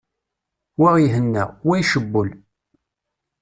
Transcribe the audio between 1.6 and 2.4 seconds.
wa icewwel.